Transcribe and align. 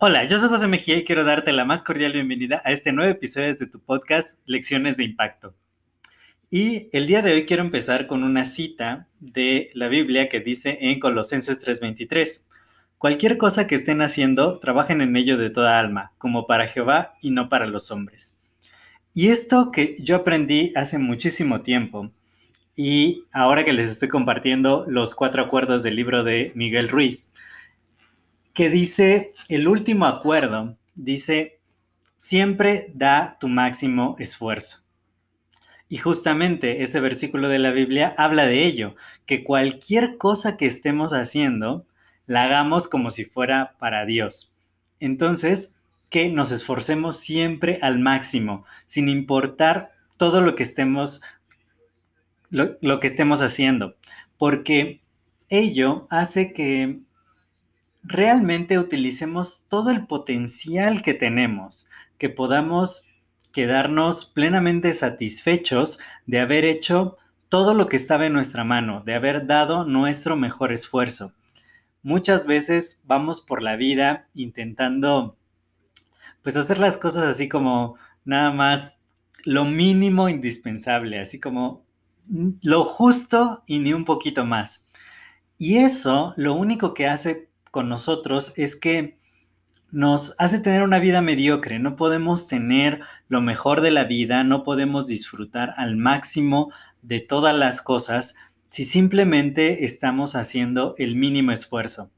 Hola, 0.00 0.24
yo 0.24 0.38
soy 0.38 0.48
José 0.48 0.68
Mejía 0.68 0.96
y 0.96 1.04
quiero 1.04 1.24
darte 1.24 1.52
la 1.52 1.64
más 1.64 1.82
cordial 1.82 2.12
bienvenida 2.12 2.62
a 2.64 2.70
este 2.70 2.92
nuevo 2.92 3.10
episodio 3.10 3.52
de 3.52 3.66
tu 3.66 3.80
podcast 3.80 4.38
Lecciones 4.46 4.96
de 4.96 5.04
Impacto. 5.04 5.56
Y 6.50 6.88
el 6.92 7.06
día 7.06 7.20
de 7.20 7.32
hoy 7.32 7.46
quiero 7.46 7.62
empezar 7.62 8.06
con 8.06 8.22
una 8.22 8.44
cita 8.44 9.08
de 9.20 9.70
la 9.74 9.88
Biblia 9.88 10.28
que 10.28 10.40
dice 10.40 10.78
en 10.80 11.00
Colosenses 11.00 11.58
3:23, 11.58 12.46
Cualquier 12.96 13.38
cosa 13.38 13.66
que 13.66 13.74
estén 13.74 14.00
haciendo, 14.00 14.58
trabajen 14.60 15.00
en 15.00 15.16
ello 15.16 15.36
de 15.36 15.50
toda 15.50 15.78
alma, 15.78 16.12
como 16.16 16.46
para 16.46 16.68
Jehová 16.68 17.16
y 17.20 17.30
no 17.30 17.48
para 17.48 17.66
los 17.66 17.90
hombres. 17.90 18.36
Y 19.14 19.28
esto 19.28 19.70
que 19.70 19.96
yo 20.00 20.16
aprendí 20.16 20.72
hace 20.74 20.98
muchísimo 20.98 21.62
tiempo, 21.62 22.12
y 22.78 23.24
ahora 23.32 23.64
que 23.64 23.72
les 23.72 23.88
estoy 23.88 24.06
compartiendo 24.06 24.84
los 24.86 25.16
cuatro 25.16 25.42
acuerdos 25.42 25.82
del 25.82 25.96
libro 25.96 26.22
de 26.22 26.52
Miguel 26.54 26.88
Ruiz, 26.88 27.32
que 28.54 28.70
dice, 28.70 29.34
el 29.48 29.66
último 29.66 30.06
acuerdo, 30.06 30.76
dice, 30.94 31.58
siempre 32.16 32.92
da 32.94 33.36
tu 33.40 33.48
máximo 33.48 34.14
esfuerzo. 34.20 34.84
Y 35.88 35.96
justamente 35.96 36.84
ese 36.84 37.00
versículo 37.00 37.48
de 37.48 37.58
la 37.58 37.72
Biblia 37.72 38.14
habla 38.16 38.46
de 38.46 38.64
ello, 38.64 38.94
que 39.26 39.42
cualquier 39.42 40.16
cosa 40.16 40.56
que 40.56 40.66
estemos 40.66 41.12
haciendo, 41.12 41.84
la 42.28 42.44
hagamos 42.44 42.86
como 42.86 43.10
si 43.10 43.24
fuera 43.24 43.74
para 43.80 44.06
Dios. 44.06 44.54
Entonces, 45.00 45.74
que 46.10 46.28
nos 46.28 46.52
esforcemos 46.52 47.16
siempre 47.16 47.80
al 47.82 47.98
máximo, 47.98 48.64
sin 48.86 49.08
importar 49.08 49.90
todo 50.16 50.40
lo 50.40 50.54
que 50.54 50.62
estemos, 50.62 51.22
lo, 52.50 53.00
que 53.00 53.06
estemos 53.06 53.42
haciendo, 53.42 53.96
porque 54.36 55.00
ello 55.48 56.06
hace 56.10 56.52
que 56.52 57.00
realmente 58.02 58.78
utilicemos 58.78 59.66
todo 59.68 59.90
el 59.90 60.06
potencial 60.06 61.02
que 61.02 61.14
tenemos, 61.14 61.88
que 62.16 62.28
podamos 62.28 63.04
quedarnos 63.52 64.24
plenamente 64.24 64.92
satisfechos 64.92 65.98
de 66.26 66.40
haber 66.40 66.64
hecho 66.64 67.16
todo 67.48 67.74
lo 67.74 67.88
que 67.88 67.96
estaba 67.96 68.26
en 68.26 68.34
nuestra 68.34 68.64
mano, 68.64 69.02
de 69.04 69.14
haber 69.14 69.46
dado 69.46 69.84
nuestro 69.84 70.36
mejor 70.36 70.72
esfuerzo. 70.72 71.32
Muchas 72.02 72.46
veces 72.46 73.02
vamos 73.04 73.40
por 73.40 73.62
la 73.62 73.76
vida 73.76 74.28
intentando 74.34 75.36
pues 76.42 76.56
hacer 76.56 76.78
las 76.78 76.96
cosas 76.96 77.24
así 77.24 77.48
como 77.48 77.96
nada 78.24 78.52
más 78.52 78.98
lo 79.44 79.64
mínimo 79.64 80.28
indispensable, 80.28 81.18
así 81.18 81.40
como 81.40 81.87
lo 82.62 82.84
justo 82.84 83.62
y 83.66 83.78
ni 83.78 83.92
un 83.92 84.04
poquito 84.04 84.44
más. 84.44 84.86
Y 85.56 85.78
eso 85.78 86.34
lo 86.36 86.54
único 86.54 86.94
que 86.94 87.08
hace 87.08 87.48
con 87.70 87.88
nosotros 87.88 88.52
es 88.56 88.76
que 88.76 89.18
nos 89.90 90.34
hace 90.38 90.60
tener 90.60 90.82
una 90.82 90.98
vida 90.98 91.22
mediocre, 91.22 91.78
no 91.78 91.96
podemos 91.96 92.46
tener 92.46 93.00
lo 93.28 93.40
mejor 93.40 93.80
de 93.80 93.90
la 93.90 94.04
vida, 94.04 94.44
no 94.44 94.62
podemos 94.62 95.06
disfrutar 95.06 95.72
al 95.76 95.96
máximo 95.96 96.70
de 97.02 97.20
todas 97.20 97.56
las 97.56 97.80
cosas 97.80 98.34
si 98.68 98.84
simplemente 98.84 99.86
estamos 99.86 100.34
haciendo 100.34 100.94
el 100.98 101.16
mínimo 101.16 101.52
esfuerzo. 101.52 102.10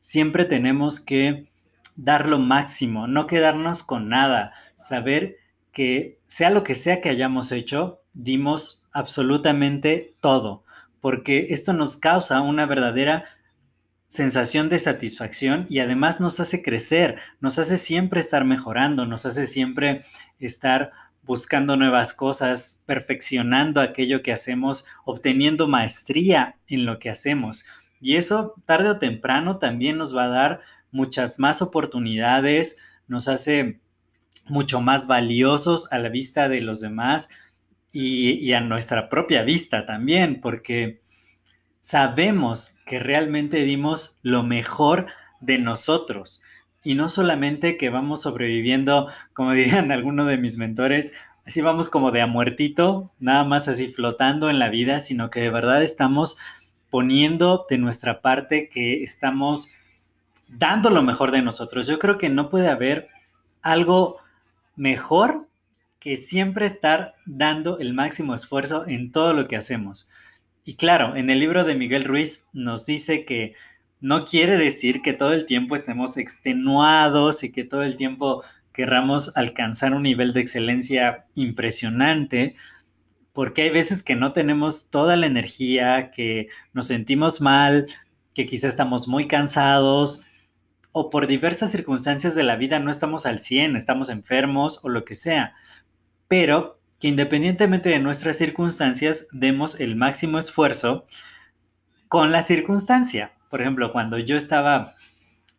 Siempre 0.00 0.46
tenemos 0.46 1.00
que 1.00 1.48
dar 1.96 2.28
lo 2.28 2.38
máximo, 2.38 3.06
no 3.06 3.26
quedarnos 3.26 3.82
con 3.82 4.08
nada, 4.08 4.52
saber 4.74 5.36
que 5.72 6.18
sea 6.22 6.48
lo 6.48 6.64
que 6.64 6.74
sea 6.74 7.00
que 7.00 7.10
hayamos 7.10 7.52
hecho, 7.52 8.00
dimos 8.18 8.84
absolutamente 8.92 10.12
todo, 10.20 10.64
porque 11.00 11.46
esto 11.50 11.72
nos 11.72 11.96
causa 11.96 12.40
una 12.40 12.66
verdadera 12.66 13.24
sensación 14.06 14.68
de 14.68 14.78
satisfacción 14.78 15.66
y 15.68 15.78
además 15.78 16.18
nos 16.18 16.40
hace 16.40 16.62
crecer, 16.62 17.18
nos 17.40 17.58
hace 17.58 17.76
siempre 17.76 18.20
estar 18.20 18.44
mejorando, 18.44 19.06
nos 19.06 19.24
hace 19.24 19.46
siempre 19.46 20.02
estar 20.40 20.90
buscando 21.22 21.76
nuevas 21.76 22.12
cosas, 22.12 22.82
perfeccionando 22.86 23.80
aquello 23.80 24.22
que 24.22 24.32
hacemos, 24.32 24.86
obteniendo 25.04 25.68
maestría 25.68 26.56
en 26.68 26.86
lo 26.86 26.98
que 26.98 27.10
hacemos. 27.10 27.66
Y 28.00 28.16
eso 28.16 28.54
tarde 28.64 28.90
o 28.90 28.98
temprano 28.98 29.58
también 29.58 29.98
nos 29.98 30.16
va 30.16 30.24
a 30.24 30.28
dar 30.28 30.60
muchas 30.90 31.38
más 31.38 31.62
oportunidades, 31.62 32.78
nos 33.06 33.28
hace 33.28 33.78
mucho 34.46 34.80
más 34.80 35.06
valiosos 35.06 35.92
a 35.92 35.98
la 35.98 36.08
vista 36.08 36.48
de 36.48 36.62
los 36.62 36.80
demás 36.80 37.28
y, 37.92 38.52
a 38.52 38.60
nuestra 38.60 39.08
propia 39.08 39.42
vista 39.42 39.86
también, 39.86 40.40
porque 40.40 41.00
sabemos 41.80 42.74
que 42.86 42.98
realmente 42.98 43.64
dimos 43.64 44.18
lo 44.22 44.42
mejor 44.42 45.06
de 45.40 45.58
nosotros 45.58 46.42
y 46.84 46.94
no 46.94 47.08
solamente 47.08 47.76
que 47.76 47.90
vamos 47.90 48.22
sobreviviendo, 48.22 49.08
como 49.32 49.52
dirían 49.54 49.92
algunos 49.92 50.26
de 50.26 50.38
mis 50.38 50.58
mentores, 50.58 51.12
así 51.46 51.60
vamos 51.60 51.88
como 51.88 52.10
de 52.10 52.20
a 52.20 52.26
muertito, 52.26 53.10
nada 53.18 53.44
más 53.44 53.68
así 53.68 53.88
flotando 53.88 54.50
en 54.50 54.58
la 54.58 54.68
vida, 54.68 55.00
sino 55.00 55.30
que 55.30 55.40
de 55.40 55.50
verdad 55.50 55.82
estamos 55.82 56.38
poniendo 56.90 57.66
de 57.68 57.78
nuestra 57.78 58.20
parte 58.20 58.68
que 58.68 59.02
estamos 59.02 59.70
dando 60.48 60.90
lo 60.90 61.02
mejor 61.02 61.30
de 61.30 61.42
nosotros. 61.42 61.86
Yo 61.86 61.98
creo 61.98 62.16
que 62.16 62.30
no 62.30 62.48
puede 62.48 62.68
haber 62.68 63.08
algo 63.60 64.18
mejor 64.76 65.47
que 65.98 66.16
siempre 66.16 66.66
estar 66.66 67.14
dando 67.26 67.78
el 67.78 67.94
máximo 67.94 68.34
esfuerzo 68.34 68.84
en 68.86 69.12
todo 69.12 69.32
lo 69.32 69.48
que 69.48 69.56
hacemos. 69.56 70.08
Y 70.64 70.76
claro, 70.76 71.16
en 71.16 71.30
el 71.30 71.40
libro 71.40 71.64
de 71.64 71.74
Miguel 71.74 72.04
Ruiz 72.04 72.46
nos 72.52 72.86
dice 72.86 73.24
que 73.24 73.54
no 74.00 74.24
quiere 74.24 74.56
decir 74.56 75.02
que 75.02 75.12
todo 75.12 75.32
el 75.32 75.46
tiempo 75.46 75.74
estemos 75.74 76.16
extenuados 76.16 77.42
y 77.42 77.50
que 77.50 77.64
todo 77.64 77.82
el 77.82 77.96
tiempo 77.96 78.44
querramos 78.72 79.36
alcanzar 79.36 79.92
un 79.92 80.04
nivel 80.04 80.32
de 80.32 80.40
excelencia 80.40 81.26
impresionante, 81.34 82.54
porque 83.32 83.62
hay 83.62 83.70
veces 83.70 84.02
que 84.02 84.14
no 84.14 84.32
tenemos 84.32 84.90
toda 84.90 85.16
la 85.16 85.26
energía, 85.26 86.10
que 86.12 86.48
nos 86.72 86.86
sentimos 86.86 87.40
mal, 87.40 87.88
que 88.34 88.46
quizá 88.46 88.68
estamos 88.68 89.08
muy 89.08 89.26
cansados 89.26 90.20
o 90.92 91.10
por 91.10 91.26
diversas 91.26 91.70
circunstancias 91.70 92.34
de 92.34 92.42
la 92.42 92.56
vida 92.56 92.78
no 92.78 92.90
estamos 92.90 93.26
al 93.26 93.38
100, 93.38 93.76
estamos 93.76 94.08
enfermos 94.08 94.80
o 94.84 94.88
lo 94.88 95.04
que 95.04 95.14
sea. 95.14 95.54
Pero 96.28 96.78
que 97.00 97.08
independientemente 97.08 97.88
de 97.88 98.00
nuestras 98.00 98.36
circunstancias, 98.36 99.28
demos 99.32 99.80
el 99.80 99.96
máximo 99.96 100.38
esfuerzo 100.38 101.06
con 102.08 102.32
la 102.32 102.42
circunstancia. 102.42 103.32
Por 103.50 103.60
ejemplo, 103.60 103.92
cuando 103.92 104.18
yo 104.18 104.36
estaba 104.36 104.94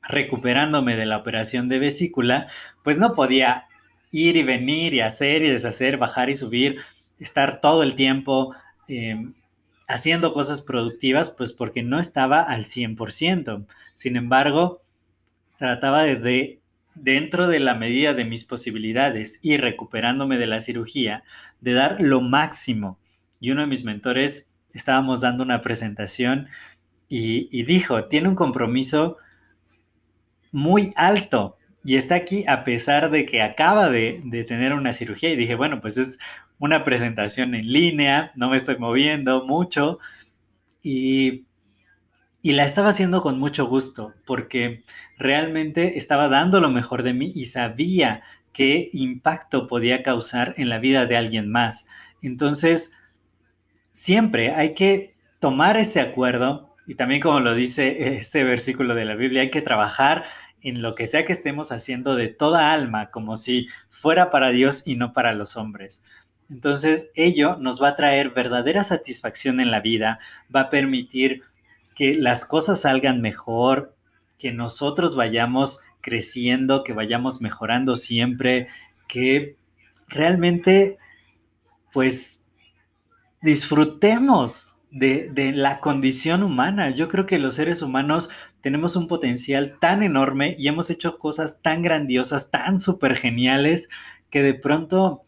recuperándome 0.02 0.96
de 0.96 1.06
la 1.06 1.18
operación 1.18 1.70
de 1.70 1.80
vesícula, 1.80 2.48
pues 2.84 2.98
no 2.98 3.14
podía 3.14 3.68
ir 4.12 4.38
y 4.38 4.44
venir 4.44 4.94
y 4.94 5.02
hacer 5.02 5.44
y 5.44 5.50
deshacer, 5.50 5.98
bajar 5.98 6.30
y 6.30 6.36
subir, 6.36 6.78
estar 7.20 7.62
todo 7.62 7.84
el 7.84 7.96
tiempo 7.96 8.54
em, 8.88 9.34
haciendo 9.88 10.34
cosas 10.34 10.62
productivas, 10.62 11.30
pues 11.30 11.54
porque 11.54 11.84
no 11.84 12.00
estaba 12.00 12.42
al 12.42 12.66
100%. 12.66 13.66
Sin 13.94 14.16
embargo, 14.18 14.82
trataba 15.58 16.04
de 16.04 16.59
dentro 17.02 17.48
de 17.48 17.60
la 17.60 17.76
medida 17.76 18.14
de 18.14 18.26
mis 18.26 18.44
posibilidades 18.44 19.40
y 19.42 19.58
recuperándome 19.58 20.38
de 20.38 20.48
la 20.48 20.60
cirugía, 20.60 21.24
de 21.62 21.74
dar 21.74 22.02
lo 22.02 22.22
máximo. 22.22 23.00
Y 23.40 23.52
uno 23.52 23.62
de 23.62 23.68
mis 23.68 23.84
mentores 23.84 24.52
estábamos 24.74 25.22
dando 25.22 25.44
una 25.44 25.62
presentación 25.62 26.48
y, 27.08 27.64
dijo, 27.64 28.06
tiene 28.06 28.30
un 28.30 28.36
compromiso 28.36 29.18
muy 30.52 30.94
alto 30.96 31.58
y 31.84 31.96
está 31.96 32.16
aquí 32.16 32.44
a 32.48 32.64
pesar 32.64 33.10
de 33.10 33.26
que 33.26 33.42
acaba 33.42 33.90
de, 33.90 34.22
de, 34.26 34.44
tener 34.44 34.74
una 34.74 34.94
cirugía 34.94 35.30
y 35.30 35.36
dije, 35.36 35.56
bueno, 35.56 35.82
pues 35.82 35.98
es 35.98 36.20
una 36.60 36.84
presentación 36.84 37.56
en 37.56 37.68
línea, 37.72 38.32
no 38.36 38.50
me 38.50 38.58
estoy 38.58 38.78
moviendo 38.78 39.46
mucho 39.46 39.98
y 40.84 41.46
y 42.42 42.54
la 42.54 42.64
estaba 42.64 42.90
haciendo 42.90 43.22
con 43.22 43.38
mucho 43.40 43.68
gusto 43.68 44.14
porque 44.26 44.84
realmente 45.18 45.98
estaba 45.98 46.30
dando 46.30 46.62
lo 46.62 46.70
mejor 46.70 47.04
de 47.04 47.14
mí 47.14 47.32
y 47.36 47.46
sabía 47.46 48.24
qué 48.54 48.90
impacto 48.94 49.68
podía 49.68 50.04
causar 50.04 50.54
en 50.58 50.70
la 50.70 50.80
vida 50.80 51.06
de 51.06 51.18
alguien 51.18 51.52
más. 51.52 51.86
Entonces, 52.22 52.94
siempre 53.92 54.54
hay 54.54 54.74
que 54.74 55.16
tomar 55.40 55.78
este 55.78 56.00
acuerdo, 56.00 56.76
y 56.88 56.96
también 56.96 57.22
como 57.22 57.40
lo 57.40 57.54
dice 57.54 58.16
este 58.16 58.44
versículo 58.44 58.96
de 58.96 59.06
la 59.06 59.16
Biblia, 59.16 59.42
hay 59.42 59.50
que 59.50 59.62
trabajar 59.62 60.26
en 60.62 60.82
lo 60.82 60.96
que 60.96 61.08
sea 61.08 61.24
que 61.24 61.34
estemos 61.34 61.72
haciendo 61.72 62.16
de 62.16 62.28
toda 62.28 62.74
alma, 62.74 63.12
como 63.12 63.38
si 63.38 63.68
fuera 63.90 64.30
para 64.30 64.50
Dios 64.50 64.84
y 64.86 64.96
no 64.96 65.14
para 65.14 65.34
los 65.34 65.56
hombres. 65.56 66.04
Entonces, 66.50 67.12
ello 67.16 67.58
nos 67.58 67.82
va 67.82 67.90
a 67.90 67.96
traer 67.96 68.32
verdadera 68.32 68.84
satisfacción 68.84 69.60
en 69.60 69.72
la 69.72 69.80
vida, 69.80 70.20
va 70.54 70.62
a 70.62 70.70
permitir 70.70 71.44
que 72.00 72.16
las 72.16 72.46
cosas 72.46 72.80
salgan 72.80 73.20
mejor, 73.20 73.94
que 74.38 74.54
nosotros 74.54 75.18
vayamos 75.18 75.84
creciendo, 76.00 76.86
que 76.86 76.94
vayamos 76.94 77.42
mejorando 77.42 77.98
siempre, 77.98 78.70
que 79.10 79.58
realmente, 80.08 80.98
pues, 81.92 82.42
disfrutemos 83.42 84.76
de, 84.92 85.52
la 85.54 85.82
condición 85.82 86.42
humana. 86.42 86.90
Yo 86.92 87.10
creo 87.10 87.26
que 87.26 87.38
los 87.38 87.56
seres 87.56 87.82
humanos 87.82 88.30
tenemos 88.62 88.96
un 88.96 89.10
potencial 89.10 89.76
tan 89.82 90.02
enorme 90.02 90.56
y 90.58 90.70
hemos 90.70 90.90
hecho 90.90 91.18
cosas 91.18 91.62
tan 91.62 91.82
grandiosas, 91.82 92.50
tan 92.50 92.80
súper 92.80 93.18
geniales, 93.18 93.90
que 94.30 94.42
de 94.42 94.54
pronto 94.54 95.24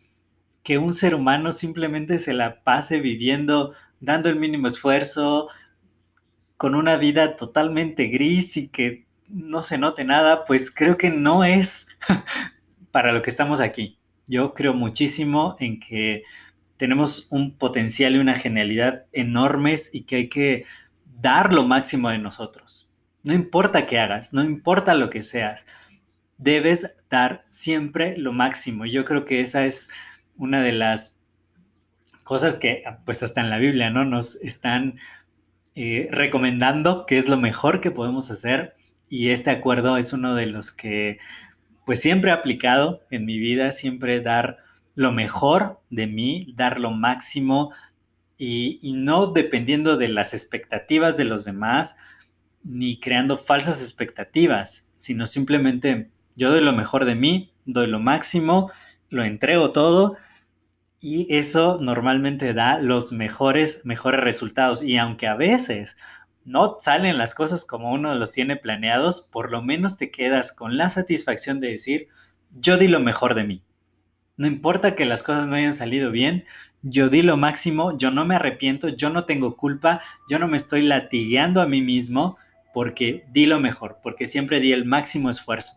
que 0.63 0.77
un 0.77 0.93
ser 0.93 1.15
humano 1.15 1.51
simplemente 1.51 2.17
se 2.17 2.31
la 2.31 2.63
pase 2.63 3.01
viviendo, 3.01 3.73
dando 3.99 4.29
el 4.29 4.37
mínimo 4.37 4.67
esfuerzo, 4.67 5.49
con 6.61 6.75
una 6.75 6.95
vida 6.95 7.35
totalmente 7.37 8.05
gris 8.05 8.55
y 8.55 8.67
que 8.67 9.07
no 9.27 9.63
se 9.63 9.79
note 9.79 10.03
nada, 10.03 10.45
pues 10.45 10.69
creo 10.69 10.95
que 10.95 11.09
no 11.09 11.43
es 11.43 11.87
para 12.91 13.13
lo 13.13 13.23
que 13.23 13.31
estamos 13.31 13.59
aquí. 13.59 13.97
Yo 14.27 14.53
creo 14.53 14.75
muchísimo 14.75 15.55
en 15.57 15.79
que 15.79 16.21
tenemos 16.77 17.27
un 17.31 17.57
potencial 17.57 18.13
y 18.13 18.19
una 18.19 18.35
genialidad 18.35 19.07
enormes 19.11 19.89
y 19.91 20.03
que 20.03 20.17
hay 20.17 20.29
que 20.29 20.65
dar 21.19 21.51
lo 21.51 21.63
máximo 21.63 22.11
de 22.11 22.19
nosotros. 22.19 22.91
No 23.23 23.33
importa 23.33 23.87
qué 23.87 23.97
hagas, 23.97 24.31
no 24.31 24.43
importa 24.43 24.93
lo 24.93 25.09
que 25.09 25.23
seas, 25.23 25.65
debes 26.37 26.93
dar 27.09 27.43
siempre 27.49 28.15
lo 28.17 28.33
máximo. 28.33 28.85
Yo 28.85 29.03
creo 29.03 29.25
que 29.25 29.41
esa 29.41 29.65
es 29.65 29.89
una 30.37 30.61
de 30.61 30.73
las 30.73 31.19
cosas 32.23 32.59
que, 32.59 32.83
pues 33.03 33.23
hasta 33.23 33.41
en 33.41 33.49
la 33.49 33.57
Biblia, 33.57 33.89
¿no? 33.89 34.05
Nos 34.05 34.35
están 34.35 34.99
eh, 35.75 36.09
recomendando 36.11 37.05
que 37.05 37.17
es 37.17 37.29
lo 37.29 37.37
mejor 37.37 37.81
que 37.81 37.91
podemos 37.91 38.31
hacer. 38.31 38.75
Y 39.09 39.29
este 39.29 39.49
acuerdo 39.49 39.97
es 39.97 40.13
uno 40.13 40.35
de 40.35 40.45
los 40.45 40.71
que, 40.71 41.19
pues 41.85 42.01
siempre 42.01 42.31
he 42.31 42.33
aplicado 42.33 43.01
en 43.09 43.25
mi 43.25 43.39
vida, 43.39 43.71
siempre 43.71 44.21
dar 44.21 44.57
lo 44.95 45.11
mejor 45.11 45.81
de 45.89 46.07
mí, 46.07 46.53
dar 46.55 46.79
lo 46.79 46.91
máximo 46.91 47.71
y, 48.37 48.79
no 48.95 49.27
dependiendo 49.27 49.97
de 49.97 50.07
las 50.07 50.33
expectativas 50.33 51.15
de 51.15 51.25
los 51.25 51.45
demás, 51.45 51.95
ni 52.63 52.99
creando 52.99 53.37
falsas 53.37 53.81
expectativas, 53.81 54.89
sino 54.95 55.25
simplemente 55.25 56.09
yo 56.35 56.49
doy 56.49 56.63
lo 56.63 56.73
mejor 56.73 57.05
de 57.05 57.15
mí, 57.15 57.53
doy 57.65 57.87
lo 57.87 57.99
máximo, 57.99 58.71
lo 59.09 59.23
entrego 59.23 59.71
todo 59.71 60.17
y 61.01 61.35
eso 61.35 61.79
normalmente 61.81 62.53
da 62.53 62.77
los 62.77 63.11
mejores, 63.11 63.81
mejores 63.83 64.21
resultados. 64.21 64.83
Y 64.83 64.97
aunque 64.97 65.27
a 65.27 65.35
veces 65.35 65.97
no 66.45 66.77
salen 66.79 67.17
las 67.17 67.33
cosas 67.33 67.65
como 67.65 67.91
uno 67.91 68.13
los 68.13 68.31
tiene 68.31 68.55
planeados, 68.55 69.21
por 69.21 69.51
lo 69.51 69.63
menos 69.63 69.97
te 69.97 70.11
quedas 70.11 70.53
con 70.53 70.77
la 70.77 70.89
satisfacción 70.89 71.59
de 71.59 71.71
decir, 71.71 72.07
yo 72.51 72.77
di 72.77 72.87
lo 72.87 72.99
mejor 72.99 73.33
de 73.33 73.43
mí. 73.43 73.63
No 74.37 74.45
importa 74.45 74.95
que 74.95 75.05
las 75.05 75.23
cosas 75.23 75.47
no 75.47 75.55
hayan 75.55 75.73
salido 75.73 76.11
bien, 76.11 76.45
yo 76.83 77.09
di 77.09 77.23
lo 77.23 77.35
máximo, 77.35 77.97
yo 77.97 78.11
no 78.11 78.25
me 78.25 78.35
arrepiento, 78.35 78.89
yo 78.89 79.09
no 79.09 79.25
tengo 79.25 79.57
culpa, 79.57 80.01
yo 80.29 80.37
no 80.37 80.47
me 80.47 80.57
estoy 80.57 80.83
latigueando 80.83 81.61
a 81.61 81.67
mí 81.67 81.81
mismo 81.81 82.37
porque 82.73 83.25
di 83.31 83.47
lo 83.47 83.59
mejor, 83.59 83.97
porque 84.03 84.27
siempre 84.27 84.59
di 84.59 84.71
el 84.71 84.85
máximo 84.85 85.31
esfuerzo. 85.31 85.73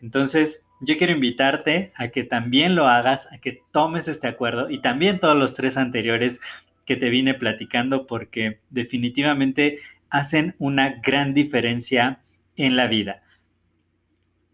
Entonces, 0.00 0.65
yo 0.80 0.96
quiero 0.96 1.12
invitarte 1.12 1.92
a 1.96 2.08
que 2.08 2.24
también 2.24 2.74
lo 2.74 2.86
hagas, 2.86 3.32
a 3.32 3.38
que 3.38 3.62
tomes 3.72 4.08
este 4.08 4.28
acuerdo 4.28 4.70
y 4.70 4.80
también 4.80 5.20
todos 5.20 5.36
los 5.36 5.54
tres 5.54 5.76
anteriores 5.76 6.40
que 6.84 6.96
te 6.96 7.10
vine 7.10 7.34
platicando 7.34 8.06
porque 8.06 8.60
definitivamente 8.70 9.78
hacen 10.10 10.54
una 10.58 11.00
gran 11.02 11.34
diferencia 11.34 12.20
en 12.56 12.76
la 12.76 12.86
vida. 12.86 13.22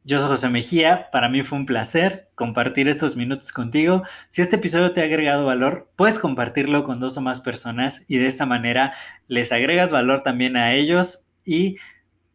Yo 0.05 0.19
soy 0.19 0.29
José 0.29 0.49
Mejía, 0.49 1.11
para 1.13 1.29
mí 1.29 1.43
fue 1.43 1.59
un 1.59 1.67
placer 1.67 2.29
compartir 2.35 2.89
estos 2.89 3.15
minutos 3.15 3.53
contigo. 3.53 4.03
Si 4.29 4.43
este 4.43 4.57
episodio 4.57 4.93
te 4.93 5.01
ha 5.01 5.05
agregado 5.05 5.45
valor, 5.45 5.93
puedes 5.95 6.19
compartirlo 6.19 6.83
con 6.83 6.99
dos 6.99 7.17
o 7.19 7.21
más 7.21 7.41
personas 7.41 8.05
y 8.09 8.19
de 8.19 8.27
esta 8.27 8.45
manera 8.45 8.95
les 9.29 9.53
agregas 9.53 9.93
valor 9.93 10.23
también 10.23 10.57
a 10.57 10.75
ellos 10.75 11.27
y 11.45 11.77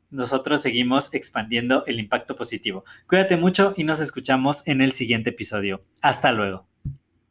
nosotros 0.10 0.62
seguimos 0.62 1.14
expandiendo 1.14 1.86
el 1.86 2.00
impacto 2.00 2.36
positivo. 2.36 2.86
Cuídate 3.08 3.38
mucho 3.38 3.74
y 3.76 3.84
nos 3.84 4.00
escuchamos 4.00 4.64
en 4.68 4.82
el 4.82 4.92
siguiente 4.92 5.32
episodio. 5.32 5.84
Hasta 6.02 6.32
luego. 6.32 6.68